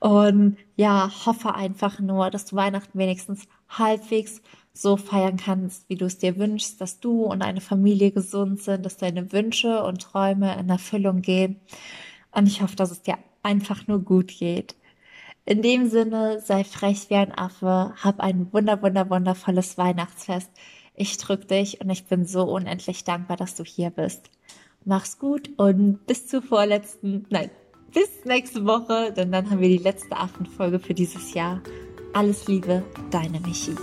und 0.00 0.56
ja, 0.78 1.10
hoffe 1.26 1.56
einfach 1.56 1.98
nur, 1.98 2.30
dass 2.30 2.44
du 2.44 2.54
Weihnachten 2.78 2.98
wenigstens 2.98 3.48
halbwegs 3.68 4.40
so 4.72 4.96
feiern 4.96 5.36
kannst, 5.36 5.88
wie 5.88 5.96
du 5.96 6.04
es 6.04 6.18
dir 6.18 6.36
wünschst, 6.36 6.80
dass 6.80 7.00
du 7.00 7.24
und 7.24 7.40
deine 7.40 7.60
Familie 7.60 8.12
gesund 8.12 8.62
sind, 8.62 8.86
dass 8.86 8.96
deine 8.96 9.32
Wünsche 9.32 9.82
und 9.82 10.02
Träume 10.02 10.56
in 10.58 10.68
Erfüllung 10.68 11.20
gehen. 11.20 11.60
Und 12.30 12.46
ich 12.46 12.62
hoffe, 12.62 12.76
dass 12.76 12.92
es 12.92 13.02
dir 13.02 13.18
einfach 13.42 13.88
nur 13.88 14.00
gut 14.00 14.28
geht. 14.28 14.76
In 15.44 15.62
dem 15.62 15.88
Sinne, 15.88 16.40
sei 16.40 16.62
frech 16.62 17.10
wie 17.10 17.14
ein 17.14 17.36
Affe, 17.36 17.94
hab 17.96 18.20
ein 18.20 18.52
wunder, 18.52 18.80
wunder, 18.82 19.10
wundervolles 19.10 19.78
Weihnachtsfest. 19.78 20.50
Ich 20.94 21.16
drück 21.16 21.48
dich 21.48 21.80
und 21.80 21.90
ich 21.90 22.04
bin 22.04 22.26
so 22.26 22.44
unendlich 22.44 23.02
dankbar, 23.04 23.36
dass 23.36 23.54
du 23.54 23.64
hier 23.64 23.90
bist. 23.90 24.30
Mach's 24.84 25.18
gut 25.18 25.50
und 25.56 26.06
bis 26.06 26.28
zur 26.28 26.42
vorletzten, 26.42 27.26
nein, 27.30 27.50
bis 27.92 28.24
nächste 28.24 28.64
Woche, 28.64 29.12
denn 29.12 29.32
dann 29.32 29.50
haben 29.50 29.60
wir 29.60 29.68
die 29.68 29.78
letzte 29.78 30.16
Affenfolge 30.16 30.78
für 30.78 30.94
dieses 30.94 31.34
Jahr. 31.34 31.62
Alles 32.12 32.46
Liebe, 32.48 32.82
deine 33.10 33.40
Michi. 33.40 33.74